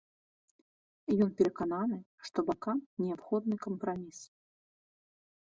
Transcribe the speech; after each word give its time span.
Ён 1.25 1.29
перакананы, 1.41 1.97
што 2.29 2.37
бакам 2.49 2.77
неабходны 3.05 3.55
кампраміс. 3.69 4.19